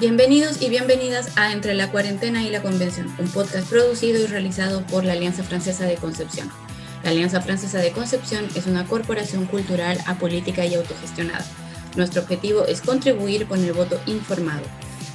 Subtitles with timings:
[0.00, 4.80] Bienvenidos y bienvenidas a Entre la Cuarentena y la Convención, un podcast producido y realizado
[4.86, 6.50] por la Alianza Francesa de Concepción.
[7.04, 11.44] La Alianza Francesa de Concepción es una corporación cultural apolítica y autogestionada.
[11.96, 14.62] Nuestro objetivo es contribuir con el voto informado.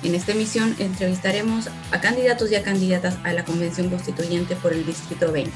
[0.04, 4.86] En esta emisión entrevistaremos a candidatos y a candidatas a la Convención Constituyente por el
[4.86, 5.52] Distrito 20.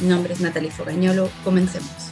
[0.00, 1.30] Mi nombre es Natalie Fogañolo.
[1.42, 2.03] Comencemos.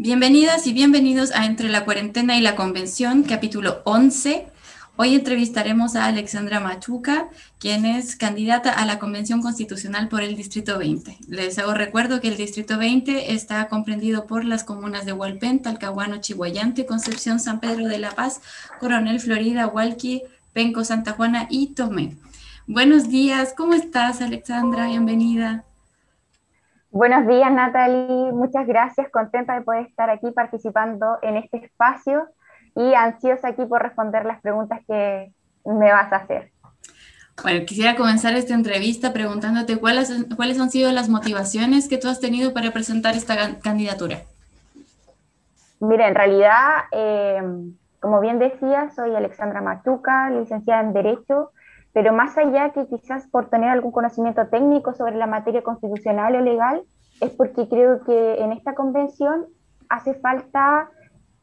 [0.00, 4.46] Bienvenidas y bienvenidos a Entre la Cuarentena y la Convención, capítulo 11.
[4.94, 10.78] Hoy entrevistaremos a Alexandra Machuca, quien es candidata a la Convención Constitucional por el Distrito
[10.78, 11.18] 20.
[11.26, 16.20] Les hago recuerdo que el Distrito 20 está comprendido por las comunas de Hualpén, Talcahuano,
[16.20, 18.40] Chihuayante, Concepción, San Pedro de la Paz,
[18.78, 20.22] Coronel, Florida, Hualqui,
[20.52, 22.16] Penco, Santa Juana y Tomé.
[22.68, 24.86] Buenos días, ¿cómo estás Alexandra?
[24.86, 25.64] Bienvenida.
[26.90, 28.32] Buenos días, Natalie.
[28.32, 29.10] Muchas gracias.
[29.10, 32.26] Contenta de poder estar aquí participando en este espacio
[32.74, 35.32] y ansiosa aquí por responder las preguntas que
[35.64, 36.50] me vas a hacer.
[37.42, 42.20] Bueno, quisiera comenzar esta entrevista preguntándote cuáles, cuáles han sido las motivaciones que tú has
[42.20, 44.22] tenido para presentar esta candidatura.
[45.80, 47.40] Mira, en realidad, eh,
[48.00, 51.52] como bien decía, soy Alexandra Matuca, licenciada en Derecho,
[51.92, 56.40] pero más allá que quizás por tener algún conocimiento técnico sobre la materia constitucional o
[56.40, 56.82] legal,
[57.20, 59.46] es porque creo que en esta convención
[59.88, 60.90] hace falta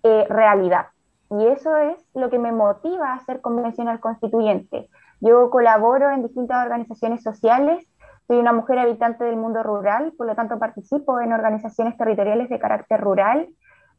[0.04, 0.88] eh, realidad.
[1.32, 4.88] Y eso es lo que me motiva a ser convencional constituyente.
[5.20, 7.86] Yo colaboro en distintas organizaciones sociales,
[8.28, 12.60] soy una mujer habitante del mundo rural, por lo tanto participo en organizaciones territoriales de
[12.60, 13.48] carácter rural,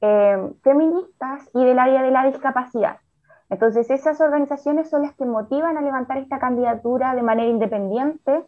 [0.00, 2.98] eh, feministas y del área de la discapacidad.
[3.48, 8.44] Entonces, esas organizaciones son las que motivan a levantar esta candidatura de manera independiente,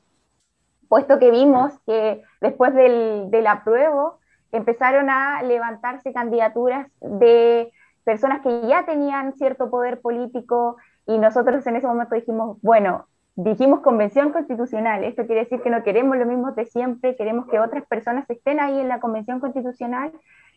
[0.89, 4.19] puesto que vimos que después del, del apruebo
[4.51, 7.71] empezaron a levantarse candidaturas de
[8.05, 10.77] personas que ya tenían cierto poder político
[11.07, 15.83] y nosotros en ese momento dijimos, bueno, dijimos convención constitucional, esto quiere decir que no
[15.83, 20.11] queremos lo mismo de siempre, queremos que otras personas estén ahí en la convención constitucional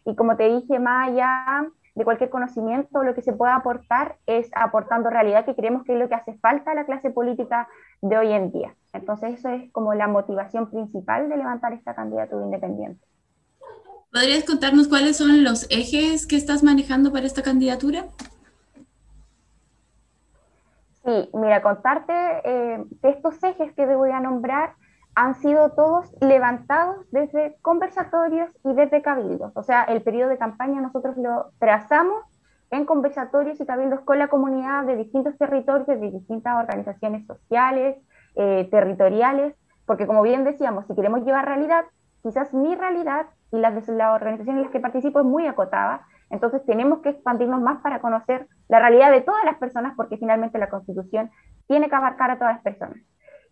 [0.05, 5.09] y como te dije, allá de cualquier conocimiento, lo que se pueda aportar es aportando
[5.09, 7.67] realidad, que creemos que es lo que hace falta a la clase política
[8.01, 8.75] de hoy en día.
[8.93, 13.05] Entonces, eso es como la motivación principal de levantar esta candidatura independiente.
[14.11, 18.05] ¿Podrías contarnos cuáles son los ejes que estás manejando para esta candidatura?
[21.05, 22.13] Sí, mira, contarte
[22.43, 24.75] eh, estos ejes que te voy a nombrar
[25.15, 29.51] han sido todos levantados desde conversatorios y desde cabildos.
[29.55, 32.23] O sea, el periodo de campaña nosotros lo trazamos
[32.71, 37.97] en conversatorios y cabildos con la comunidad de distintos territorios, de distintas organizaciones sociales,
[38.35, 39.55] eh, territoriales,
[39.85, 41.83] porque como bien decíamos, si queremos llevar realidad,
[42.23, 46.05] quizás mi realidad y las de las organizaciones en las que participo es muy acotada,
[46.29, 50.57] entonces tenemos que expandirnos más para conocer la realidad de todas las personas, porque finalmente
[50.57, 51.29] la constitución
[51.67, 52.97] tiene que abarcar a todas las personas.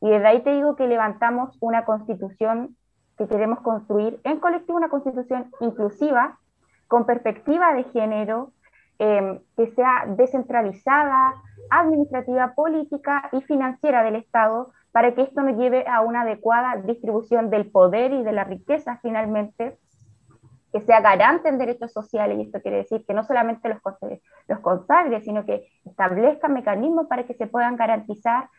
[0.02, 2.76] Y desde ahí te digo que levantamos una constitución
[3.18, 6.40] que queremos construir en colectivo, una constitución inclusiva,
[6.88, 8.54] con perspectiva de género,
[8.98, 11.34] em, que sea descentralizada,
[11.70, 17.50] administrativa, política y financiera del Estado, para que esto nos lleve a una adecuada distribución
[17.50, 19.78] del poder y de la riqueza finalmente,
[20.72, 23.80] que sea garante en derechos sociales, y esto quiere decir que no solamente los,
[24.48, 28.50] los consagre, sino que establezca mecanismos para que se puedan garantizar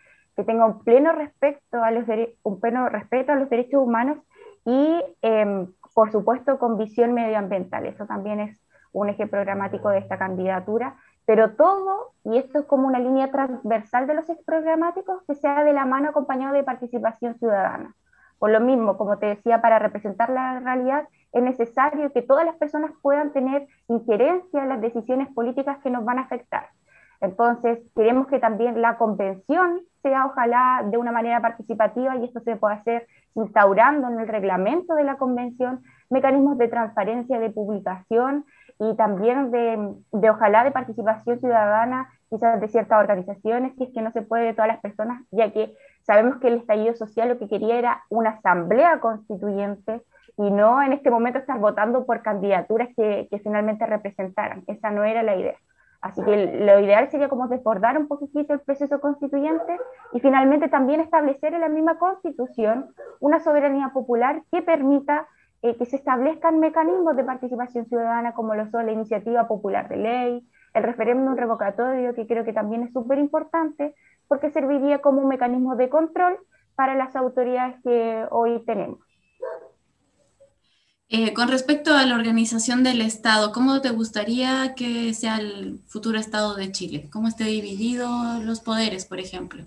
[0.41, 2.05] que tenga un pleno, respeto a los
[2.43, 4.19] un pleno respeto a los derechos humanos
[4.65, 7.85] y, em, por supuesto, con visión medioambiental.
[7.85, 8.59] Eso también es
[8.93, 10.97] un eje programático de esta candidatura,
[11.27, 15.63] pero todo, y esto es como una línea transversal de los ejes programáticos, que sea
[15.63, 17.95] de la mano acompañado de participación ciudadana.
[18.39, 22.57] Por lo mismo, como te decía, para representar la realidad es necesario que todas las
[22.57, 26.71] personas puedan tener injerencia en las decisiones políticas que nos van a afectar.
[27.21, 32.57] Entonces, queremos que también la convención sea ojalá de una manera participativa y esto se
[32.57, 38.45] pueda hacer instaurando en el reglamento de la convención mecanismos de transparencia, de publicación
[38.79, 44.01] y también de, de ojalá de participación ciudadana, quizás de ciertas organizaciones, si es que
[44.01, 47.39] no se puede de todas las personas, ya que sabemos que el estallido social lo
[47.39, 50.01] que quería era una asamblea constituyente
[50.39, 54.65] y no en este momento estar votando por candidaturas que, que finalmente representaran.
[54.67, 55.57] Esa no era la idea.
[56.01, 59.79] Así que lo ideal sería como desbordar un poquitito el proceso constituyente
[60.13, 65.29] y finalmente también establecer en la misma constitución una soberanía popular que permita
[65.63, 69.97] eh, que se establezcan mecanismos de participación ciudadana como lo son la iniciativa popular de
[69.97, 73.95] ley, el referéndum revocatorio, que creo que también es súper importante
[74.27, 76.39] porque serviría como un mecanismo de control
[76.77, 79.10] para las autoridades que hoy tenemos.
[81.13, 86.17] Eh, con respecto a la organización del Estado, ¿cómo te gustaría que sea el futuro
[86.17, 87.09] Estado de Chile?
[87.13, 88.09] ¿Cómo esté dividido
[88.45, 89.65] los poderes, por ejemplo?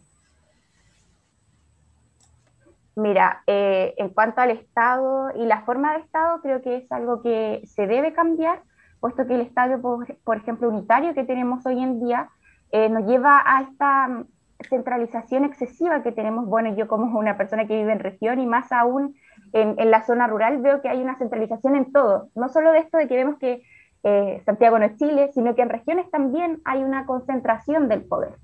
[2.96, 7.22] Mira, eh, en cuanto al Estado y la forma de Estado, creo que es algo
[7.22, 8.62] que se debe cambiar,
[9.02, 12.30] puesto que el Estado, por, ejemplo, unitario que tenemos hoy en día,
[12.72, 14.24] eh, nos lleva a esta
[14.70, 16.46] centralización excesiva que tenemos.
[16.46, 19.18] Bueno, yo como una persona que vive en región y más aún
[19.54, 22.30] en, la zona rural, veo que hay una centralización en todo.
[22.36, 23.62] No solo de esto de que vemos que
[24.04, 28.36] eh, Santiago no es Chile, sino que en regiones también hay una concentración del poder.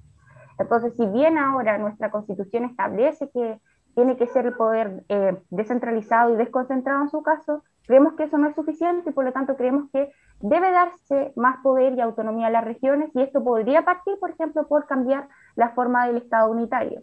[0.59, 3.59] Entonces, si bien ahora nuestra constitución establece que
[3.95, 8.37] tiene que ser el poder eh, descentralizado y desconcentrado en su caso, creemos que eso
[8.37, 10.11] no es suficiente y por lo tanto creemos que
[10.41, 14.67] debe darse más poder y autonomía a las regiones y esto podría partir, por ejemplo,
[14.67, 17.01] por cambiar la forma del Estado unitario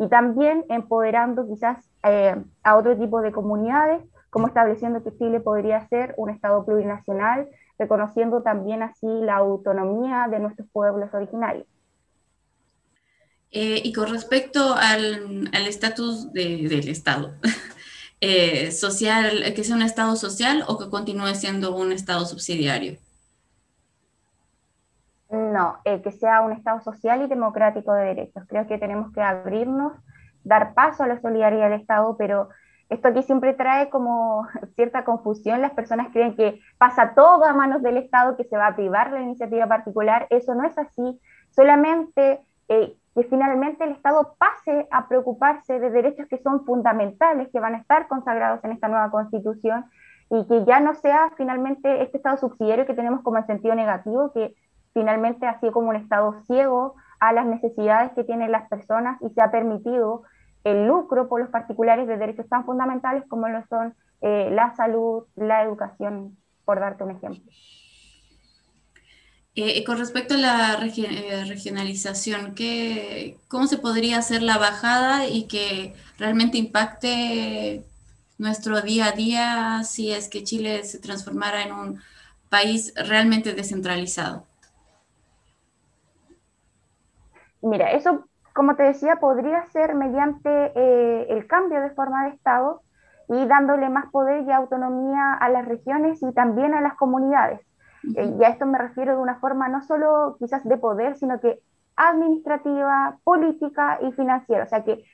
[0.00, 5.86] y también empoderando quizás eh, a otro tipo de comunidades, como estableciendo que Chile podría
[5.88, 7.48] ser un Estado plurinacional,
[7.78, 11.66] reconociendo también así la autonomía de nuestros pueblos originarios.
[13.50, 17.34] Eh, y con respecto al estatus del Estado,
[18.22, 22.96] eh, social, que sea un Estado social o que continúe siendo un Estado subsidiario.
[25.30, 28.44] No, eh, que sea un Estado social y democrático de derechos.
[28.48, 29.92] Creo que tenemos que abrirnos,
[30.42, 32.48] dar paso a la solidaridad del Estado, pero
[32.88, 35.62] esto aquí siempre trae como cierta confusión.
[35.62, 39.12] Las personas creen que pasa todo a manos del Estado, que se va a privar
[39.12, 40.26] la iniciativa particular.
[40.30, 41.20] Eso no es así.
[41.50, 42.40] Solamente
[43.14, 47.78] que finalmente el Estado pase a preocuparse de derechos que son fundamentales, que van a
[47.78, 49.86] estar consagrados en esta nueva constitución,
[50.30, 54.32] y que ya no sea finalmente este Estado subsidiario que tenemos como en sentido negativo,
[54.32, 54.54] que
[54.92, 59.30] finalmente ha sido como un Estado ciego a las necesidades que tienen las personas y
[59.30, 60.22] se ha permitido
[60.64, 65.24] el lucro por los particulares de derechos tan fundamentales como lo son eh, la salud,
[65.36, 67.42] la educación, por darte un ejemplo.
[69.56, 75.48] Eh, con respecto a la eh, regionalización, ¿qué, ¿cómo se podría hacer la bajada y
[75.48, 77.84] que realmente impacte
[78.38, 82.00] nuestro día a día si es que Chile se transformara en un
[82.48, 84.46] país realmente descentralizado?
[87.62, 92.82] Mira, eso, como te decía, podría ser mediante eh, el cambio de forma de Estado
[93.28, 97.60] y dándole más poder y autonomía a las regiones y también a las comunidades
[98.16, 101.40] eh, y a esto me refiero de una forma no solo quizás de poder, sino
[101.40, 101.60] que
[101.96, 104.64] administrativa, política y financiera.
[104.64, 105.04] O sea, que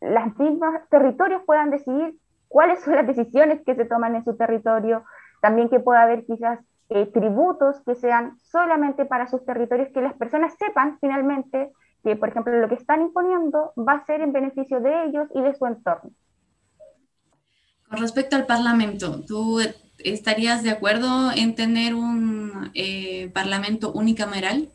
[0.00, 2.18] los mismos territorios puedan decidir
[2.48, 5.04] cuáles son las decisiones que se toman en su territorio,
[5.40, 6.60] también que pueda haber quizás
[6.90, 11.72] eh, tributos que sean solamente para sus territorios, que las personas sepan finalmente
[12.04, 15.40] que, por ejemplo, lo que están imponiendo va a ser en beneficio de ellos y
[15.40, 16.10] de su entorno.
[17.88, 19.60] Con respecto al Parlamento, ¿tú
[19.98, 24.68] estarías de acuerdo en tener un eh, Parlamento unicameral?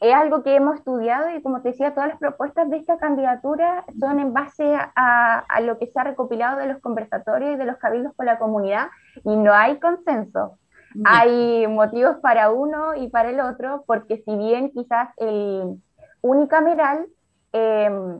[0.00, 3.84] Es algo que hemos estudiado y como te decía, todas las propuestas de esta candidatura
[4.00, 7.66] son en base a, a lo que se ha recopilado de los conversatorios y de
[7.66, 8.88] los cabildos con la comunidad
[9.24, 10.58] y no hay consenso.
[11.04, 15.80] Hay motivos para uno y para el otro, porque si bien quizás el
[16.20, 17.06] unicameral
[17.52, 18.18] eh,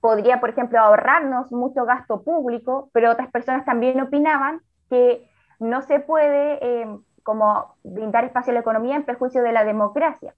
[0.00, 4.60] podría, por ejemplo, ahorrarnos mucho gasto público, pero otras personas también opinaban
[4.90, 5.28] que
[5.60, 6.88] no se puede eh,
[7.22, 10.34] como brindar espacio a la economía en perjuicio de la democracia.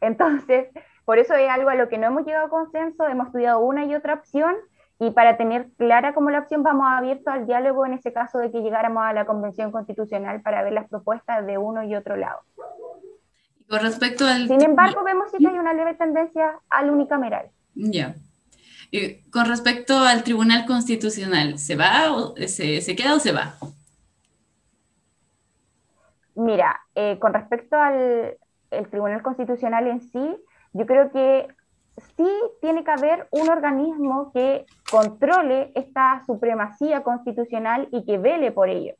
[0.00, 0.68] Entonces,
[1.04, 3.84] por eso es algo a lo que no hemos llegado a consenso, hemos estudiado una
[3.84, 4.54] y otra opción
[5.00, 8.50] y para tener clara como la opción vamos abierto al diálogo en ese caso de
[8.50, 12.40] que llegáramos a la Convención Constitucional para ver las propuestas de uno y otro lado.
[13.68, 14.46] Con respecto al...
[14.46, 17.48] Sin embargo, vemos que hay una leve tendencia al unicameral.
[17.74, 18.14] Ya
[19.30, 23.54] con respecto al Tribunal Constitucional, ¿se va o se, queda o se va?
[26.36, 28.36] Mira, eh, con respecto al
[28.90, 30.36] Tribunal Constitucional en sí,
[30.72, 31.48] yo creo que
[32.16, 32.28] sí
[32.60, 38.94] tiene que haber un organismo que controle esta supremacía constitucional y que vele por ello.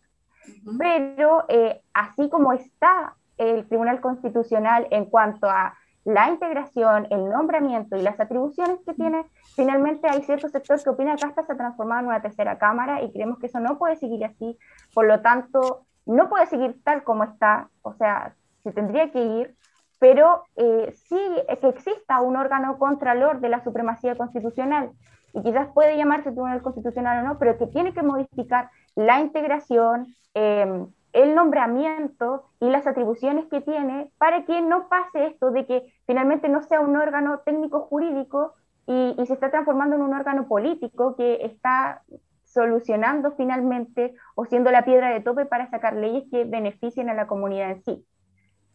[0.79, 5.75] Pero eh, así como está el Tribunal Constitucional en cuanto a
[6.05, 9.25] la integración, el nombramiento y las atribuciones que tiene,
[9.57, 13.03] finalmente hay cierto sector que opina que hasta se ha transformado en una tercera cámara
[13.03, 14.59] y creemos que eso no puede seguir así,
[14.93, 19.57] por lo tanto, no puede seguir tal como está, o sea, se tendría que ir,
[20.04, 21.18] pero eh, sí
[21.62, 24.90] que exista un órgano contralor de la supremacía constitucional,
[25.32, 30.14] y quizás puede llamarse Tribunal Constitucional o no, pero que tiene que modificar la integración,
[30.34, 30.84] eh,
[31.14, 36.50] el nombramiento y las atribuciones que tiene para que no pase esto de que finalmente
[36.50, 38.52] no sea un órgano técnico jurídico
[38.87, 42.02] y, se está transformando en un órgano político que está
[42.44, 47.26] solucionando finalmente o siendo la piedra de tope para sacar leyes que beneficien a la
[47.26, 48.06] comunidad en sí.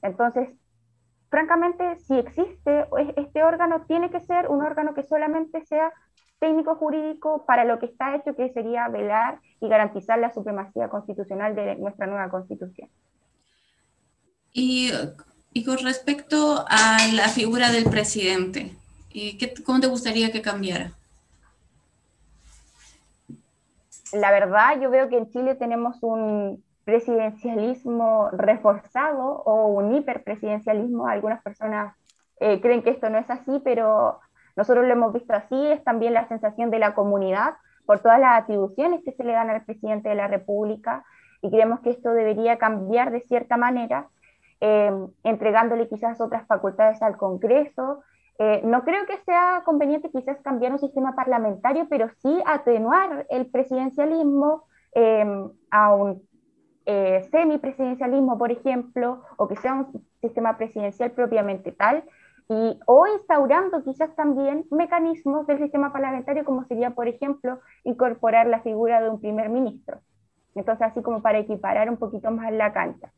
[0.02, 0.50] Entonces,
[1.30, 5.92] francamente, si existe este órgano, tiene que ser un órgano que solamente sea
[6.40, 11.56] técnico jurídico para lo que está hecho, que sería velar y garantizar la supremacía constitucional
[11.56, 12.90] de nuestra nueva constitución.
[14.54, 14.92] Y,
[15.54, 18.76] y con respecto a la figura del presidente,
[19.12, 20.94] ¿qué, ¿cómo te gustaría que cambiara?
[24.14, 31.08] La verdad, yo veo que en Chile tenemos un presidencialismo reforzado o un hiperpresidencialismo.
[31.08, 31.96] Algunas personas
[32.40, 34.20] eh, creen que esto no es así, pero
[34.56, 35.68] nosotros lo hemos visto así.
[35.68, 37.54] Es también la sensación de la comunidad
[37.86, 41.06] por todas las atribuciones que se le dan al presidente de la República
[41.44, 44.08] y creemos que esto debería cambiar de cierta manera,
[44.60, 44.92] eh,
[45.24, 48.02] entregándole quizás otras facultades al Congreso.
[48.40, 53.46] Eh, no creo que sea conveniente quizás cambiar un sistema parlamentario, pero sí atenuar el
[53.46, 54.64] presidencialismo
[55.70, 56.29] a un
[56.92, 62.04] eh, semipresidencialismo, por ejemplo, o que sea un sistema presidencial propiamente tal,
[62.50, 68.62] y, o instaurando quizás también mecanismos del sistema parlamentario, como sería, por ejemplo, incorporar la
[68.62, 70.02] figura de un primer ministro.
[70.56, 73.12] Entonces, así como para equiparar un poquito más la cancha.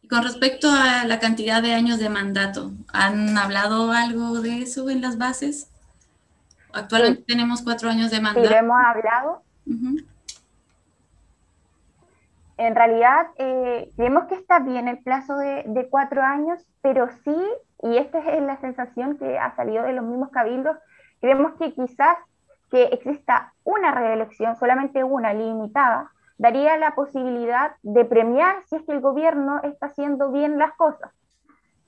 [0.00, 4.88] Y con respecto a la cantidad de años de mandato, ¿han hablado algo de eso
[4.90, 5.72] en las bases?
[6.72, 8.46] Actualmente tenemos cuatro años de mandato.
[8.46, 9.42] Sí, hemos hablado.
[12.58, 17.36] En realidad, eh, creemos que está bien el plazo de, cuatro años, pero sí,
[17.82, 20.76] y esta es la sensación que ha salido de los mismos cabildos,
[21.20, 22.16] creemos que quizás
[22.70, 28.92] que exista una reelección, solamente una limitada, daría la posibilidad de premiar si es que
[28.92, 31.12] el gobierno está haciendo bien las cosas.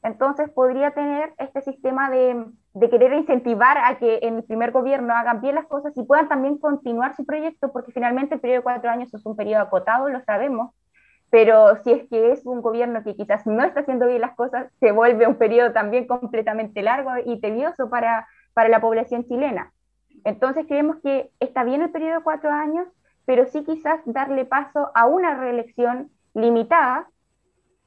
[0.03, 2.45] Entonces podría tener este sistema de,
[2.79, 6.29] de, querer incentivar a que en el primer gobierno hagan bien las cosas y puedan
[6.29, 10.09] también continuar su proyecto, porque finalmente el periodo de cuatro años es un periodo acotado,
[10.09, 10.75] lo sabemos,
[11.31, 14.73] pero si es que es un gobierno que quizás no está haciendo bien las cosas,
[14.81, 19.73] se vuelve un periodo también completamente largo y tedioso para, para la población chilena.
[20.25, 22.89] Entonces creemos que está bien el periodo de cuatro años,
[23.27, 27.09] pero sí quizás darle paso a una reelección limitada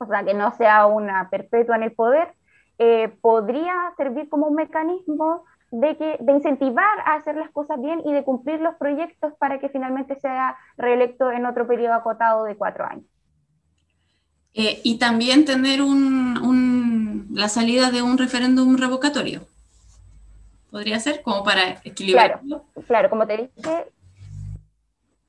[0.01, 2.33] o sea, que no sea una perpetua en el poder,
[2.83, 8.01] eh, podría servir como un mecanismo de, que, de incentivar a hacer las cosas bien
[8.03, 12.55] y de cumplir los proyectos para que finalmente sea reelecto en otro periodo acotado de
[12.55, 13.05] cuatro años.
[14.55, 19.41] Eh, y también tener un, la salida de un referéndum revocatorio.
[20.71, 22.63] ¿Podría ser como para equilibrarlo?
[22.73, 23.85] Claro, claro como te dije,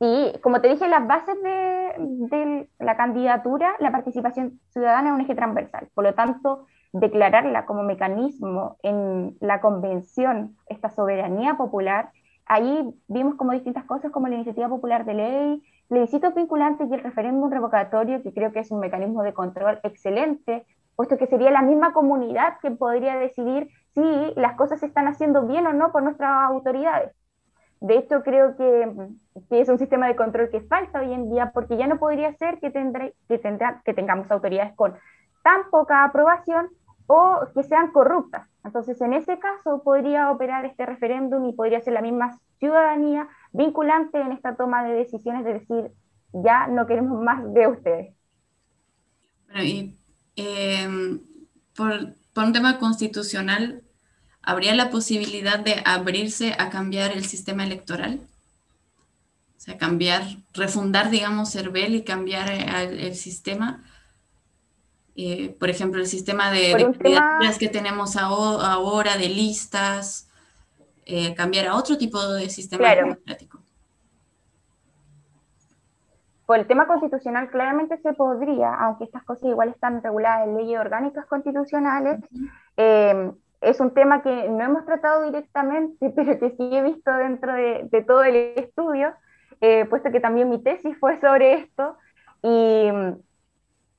[0.03, 5.37] Sí, como te dije, las bases de, la candidatura, la participación ciudadana es un eje
[5.37, 5.87] transversal.
[5.95, 12.11] Por lo tanto, declararla como mecanismo en la convención, esta soberanía popular,
[12.47, 17.03] ahí vimos como distintas cosas como la iniciativa popular de ley, plebiscitos vinculantes y el
[17.03, 21.63] referéndum revocatorio, que creo que es un mecanismo de control excelente, puesto que sería la
[21.63, 26.03] misma comunidad que podría decidir si las cosas se están haciendo bien o no por
[26.03, 27.13] nuestras autoridades.
[27.81, 28.93] De hecho, creo que,
[29.51, 32.61] es un sistema de control que falta hoy en día, porque ya no podría ser
[32.61, 34.95] que, tendré, que, tendrá, que tengamos autoridades con
[35.43, 36.69] tan poca aprobación
[37.15, 38.49] o que sean corruptas.
[38.65, 44.19] Entonces, en ese caso, podría operar este referéndum y podría ser la misma ciudadanía vinculante
[44.19, 45.91] en esta toma de decisiones de decir,
[46.33, 48.15] ya no queremos más de ustedes.
[49.47, 49.95] Bueno, y
[51.77, 53.83] por, por un tema constitucional,
[54.41, 58.21] ¿habría la posibilidad de abrirse a cambiar el sistema electoral?
[59.59, 60.23] O sea, cambiar,
[60.55, 63.85] refundar, digamos, CERVEL y cambiar eh, el, sistema.
[65.17, 70.29] Eh, por ejemplo, el sistema de, de que tenemos ahora, de listas,
[71.05, 73.59] eh, cambiar a otro tipo de sistema democrático.
[76.47, 80.79] Por el tema constitucional, claramente se podría, aunque estas cosas igual están reguladas en leyes
[80.81, 82.21] orgánicas constitucionales,
[83.63, 88.05] es un tema que no hemos tratado directamente, pero que sí he visto dentro de,
[88.07, 89.15] todo el estudio,
[89.61, 91.97] eh, puesto que también mi tesis fue sobre esto,
[92.43, 92.89] y,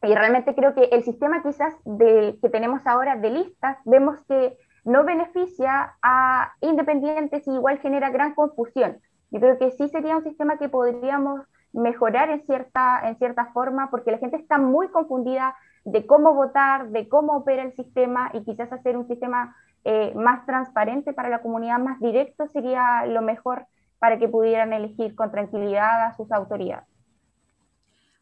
[0.03, 5.05] y realmente creo que el sistema quizás que tenemos ahora de listas, vemos que no
[5.05, 8.97] beneficia a independientes y igual genera gran confusión.
[9.31, 11.41] Yo creo que sí sería un sistema que podríamos
[11.71, 15.55] mejorar en cierta, en cierta forma, porque la gente está muy confundida
[15.85, 19.55] de cómo votar, de cómo opera el sistema y quizás hacer un sistema
[19.85, 23.65] eh, más transparente para la comunidad, más directo, sería lo mejor
[23.99, 26.92] para que pudieran elegir con tranquilidad a sus autoridades.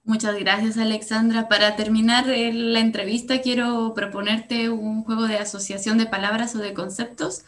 [0.03, 1.48] Muchas gracias, Alexandra.
[1.48, 6.74] Para terminar eh, la entrevista, quiero proponerte un juego de asociación de palabras o de
[6.74, 7.43] conceptos.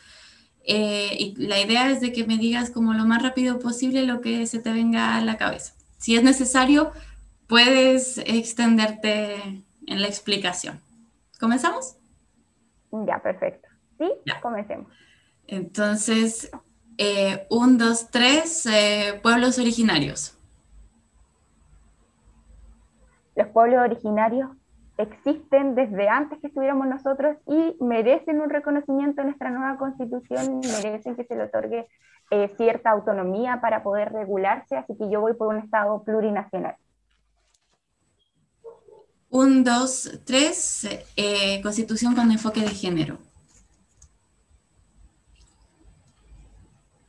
[0.65, 4.21] eh, y la idea es de que me digas como lo más rápido posible lo
[4.21, 5.73] que se te venga a la cabeza.
[5.97, 6.91] Si es necesario,
[7.47, 9.35] puedes extenderte
[9.87, 10.79] en la explicación.
[11.39, 11.95] ¿Comenzamos?
[12.91, 13.67] Ya, perfecto.
[13.97, 14.39] Sí, ya.
[14.41, 14.87] comencemos.
[15.47, 16.49] Entonces,
[16.97, 20.37] eh, un, dos, tres, eh, pueblos originarios.
[23.35, 24.49] Los pueblos originarios
[24.97, 31.15] existen desde antes que estuviéramos nosotros y merecen un reconocimiento en nuestra nueva constitución, merecen
[31.15, 31.87] que se le otorgue
[32.31, 36.75] eh, cierta autonomía para poder regularse, así que yo voy por un Estado plurinacional.
[39.29, 43.17] Un, dos, tres, eh, constitución con enfoque de género.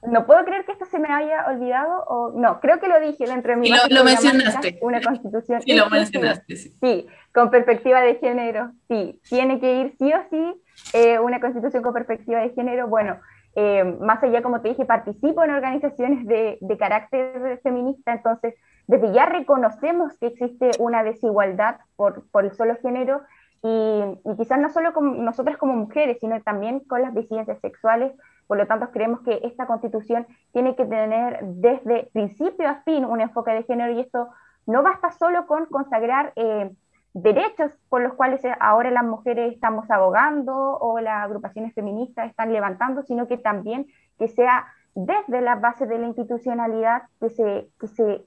[0.07, 3.27] No puedo creer que esto se me haya olvidado, o no, creo que lo dije
[3.27, 3.69] dentro de mi...
[3.69, 4.79] lo, lo mencionaste.
[4.83, 5.63] Una constitución.
[5.63, 6.57] Sí, lo mencionaste.
[6.57, 6.77] Sí.
[6.81, 7.07] sí.
[7.33, 11.93] con perspectiva de género, sí, tiene que ir sí o sí eh, una constitución con
[11.93, 12.89] perspectiva de género.
[12.89, 13.19] Bueno,
[13.57, 18.55] eh, más allá, como te dije, participo en organizaciones de, de carácter feminista, entonces
[18.87, 23.23] desde ya reconocemos que existe una desigualdad por, por el solo género
[23.63, 28.13] y, y quizás no solo con nosotras como mujeres, sino también con las disidencias sexuales
[28.47, 33.21] por lo tanto, creemos que esta constitución tiene que tener desde principio a fin un
[33.21, 34.29] enfoque de género y esto
[34.67, 36.71] no basta solo con consagrar eh,
[37.15, 43.03] derechos por los cuales ahora las mujeres estamos abogando o las agrupaciones feministas están levantando,
[43.03, 43.87] sino que también
[44.19, 48.25] que sea desde las bases de la institucionalidad que se, que se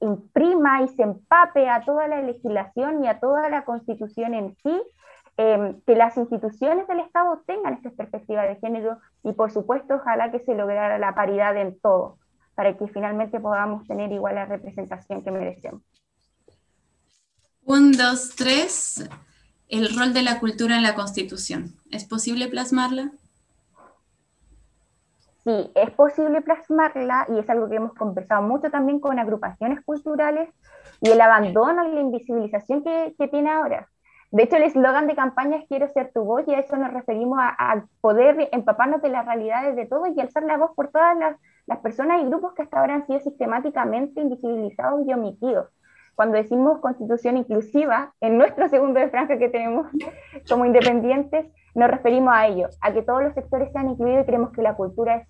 [0.00, 4.82] imprima y se empape a toda la legislación y a toda la constitución en sí
[5.38, 10.30] Em, que las instituciones del Estado tengan esta perspectiva de género y por supuesto ojalá
[10.30, 12.16] que se lograra la paridad en todo,
[12.54, 15.82] para que finalmente podamos tener igual la representación que merecemos.
[17.64, 19.06] Un, dos, tres.
[19.68, 21.74] El rol de la cultura en la Constitución.
[21.90, 23.10] ¿Es posible plasmarla?
[25.44, 30.48] Sí, es posible plasmarla y es algo que hemos conversado mucho también con agrupaciones culturales
[31.02, 33.86] y el abandono y la invisibilización que, que tiene ahora.
[34.36, 36.92] De hecho, el eslogan de campaña es Quiero ser tu voz y a eso nos
[36.92, 41.16] referimos a, poder empaparnos de las realidades de todos y alzar la voz por todas
[41.16, 45.70] las, las, personas y grupos que hasta ahora han sido sistemáticamente invisibilizados y omitidos.
[46.14, 49.86] Cuando decimos constitución inclusiva, en nuestro segundo de franja que tenemos
[50.50, 54.52] como independientes, nos referimos a ello, a que todos los sectores sean incluidos y creemos
[54.52, 55.28] que la cultura es,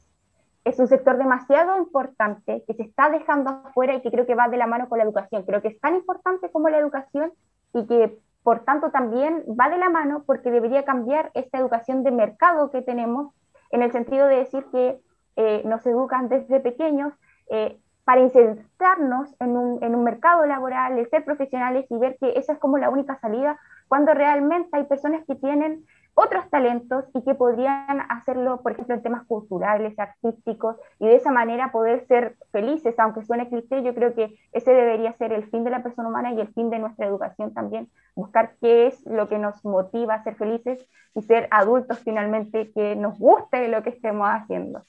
[0.65, 4.49] es un sector demasiado importante que se está dejando afuera y que creo que va
[4.49, 5.45] de la mano con la educación.
[5.45, 7.31] Creo que es tan importante como la educación
[7.73, 12.13] y que por tanto, también va de la mano porque debería cambiar esta educación de
[12.13, 13.35] mercado que tenemos,
[13.73, 15.01] en el sentido de decir que
[15.35, 17.13] eh, nos educan desde pequeños
[17.51, 22.79] eh, para insertarnos en un, mercado laboral, ser profesionales y ver que esa es como
[22.79, 25.85] la única salida, cuando realmente hay personas que tienen
[26.17, 31.31] otros talentos y que podrían hacerlo, por ejemplo, en temas culturales, artísticos, y de esa
[31.31, 35.63] manera poder ser felices, aunque suene cliché, yo creo que ese debería ser el fin
[35.65, 39.29] de la persona humana y el fin de nuestra educación también, buscar qué es lo
[39.29, 43.91] que nos motiva a ser felices y ser adultos finalmente que nos guste lo que
[43.91, 44.85] estemos haciendo.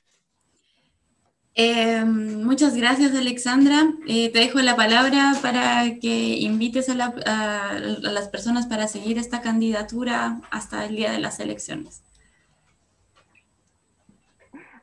[1.60, 3.88] Eh, muchas gracias, Alexandra.
[4.08, 10.40] Eh, te dejo la palabra para que invites a, las personas para seguir esta candidatura
[10.52, 12.04] hasta el día de las elecciones.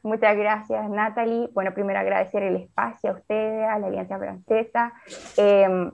[0.02, 1.48] Muchas gracias, Natalie.
[1.54, 4.92] Bueno, primero agradecer el espacio a ustedes, a la Alianza Francesa.
[5.36, 5.92] Eh,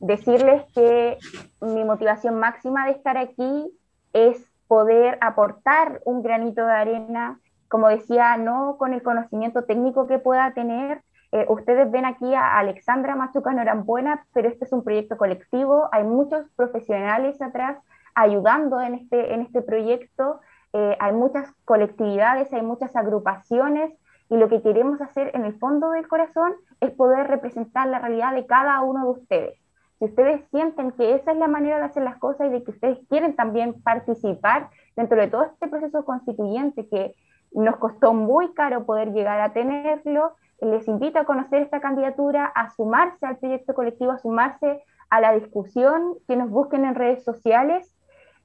[0.00, 1.18] decirles que
[1.60, 3.70] mi motivación máxima de estar aquí
[4.12, 10.18] es poder aportar un granito de arena como decía, no con el conocimiento técnico que
[10.18, 11.02] pueda tener.
[11.32, 16.04] Eh, ustedes ven aquí a Alexandra Machuca Norambuena, pero este es un proyecto colectivo, hay
[16.04, 17.78] muchos profesionales atrás
[18.14, 20.40] ayudando en este, en este proyecto,
[20.72, 23.92] eh, hay muchas colectividades, hay muchas agrupaciones
[24.28, 28.34] y lo que queremos hacer en el fondo del corazón es poder representar la realidad
[28.34, 29.60] de cada uno de ustedes.
[29.98, 32.70] Si ustedes sienten que esa es la manera de hacer las cosas y de que
[32.70, 37.14] ustedes quieren también participar dentro de todo este proceso constituyente que
[37.62, 40.34] nos costó muy caro poder llegar a tenerlo.
[40.60, 45.32] Les invito a conocer esta candidatura, a sumarse al proyecto colectivo, a sumarse a la
[45.32, 47.94] discusión, que nos busquen en redes sociales,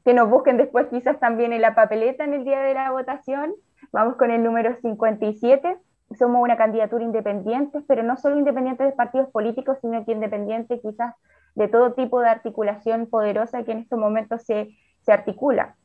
[0.05, 3.53] que nos busquen después quizás también en la papeleta en el día de la votación.
[3.91, 5.77] Vamos con el número 57.
[6.17, 11.15] Somos una candidatura independiente, pero no solo independiente de partidos políticos, sino que independiente quizás
[11.55, 14.69] de todo tipo de articulación poderosa que en estos momentos se,
[15.01, 15.75] se articula.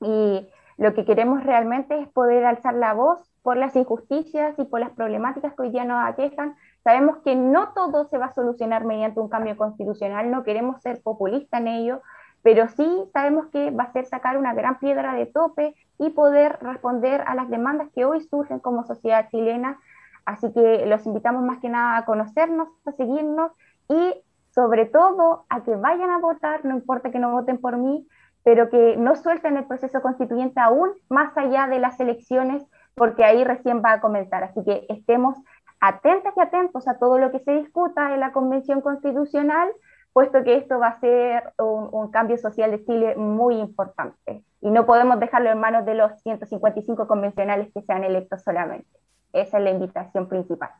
[0.00, 4.80] Y lo que queremos realmente es poder alzar la voz por las injusticias y por
[4.80, 6.56] las problemáticas que hoy día nos aquejan.
[6.84, 11.00] Sabemos que no todo se va a solucionar mediante un cambio constitucional, no queremos ser
[11.02, 12.02] populistas en ello,
[12.42, 16.58] pero sí sabemos que va a ser sacar una gran piedra de tope y poder
[16.60, 19.78] responder a las demandas que hoy surgen como sociedad chilena.
[20.26, 23.52] Así que los invitamos más que nada a conocernos, a seguirnos
[23.88, 24.14] y
[24.50, 28.06] sobre todo a que vayan a votar, no importa que no voten por mí,
[28.46, 33.42] pero que no suelten el proceso constituyente aún más allá de las elecciones, porque ahí
[33.42, 34.44] recién va a comenzar.
[34.44, 35.36] Así que estemos
[35.80, 39.68] atentas y atentos a todo lo que se discuta en la Convención Constitucional,
[40.12, 44.44] puesto que esto va a ser un, cambio social de Chile muy importante.
[44.60, 48.96] Y no podemos dejarlo en manos de los 155 convencionales que sean electos solamente.
[49.32, 50.70] Esa es la invitación principal.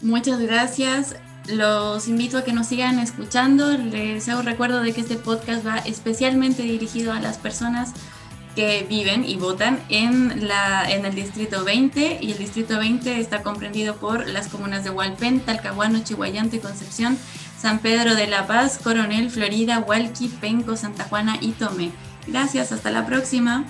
[0.00, 1.16] Muchas gracias.
[1.46, 3.76] Los invito a que nos sigan escuchando.
[3.76, 7.92] Les hago recuerdo de que este podcast va especialmente dirigido a las personas
[8.54, 13.42] que viven y votan en, la, en el Distrito 20 y el Distrito 20 está
[13.42, 17.18] comprendido por las comunas de Hualpén, Talcahuano, Chihuayante, Concepción,
[17.58, 21.90] San Pedro de la Paz, Coronel, Florida, Hualqui, Penco, Santa Juana y Tomé.
[22.26, 23.64] Gracias, hasta la próxima.